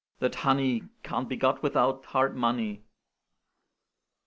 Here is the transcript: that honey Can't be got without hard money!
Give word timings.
that 0.17 0.33
honey 0.33 0.81
Can't 1.03 1.29
be 1.29 1.35
got 1.37 1.61
without 1.61 2.05
hard 2.05 2.35
money! 2.35 2.83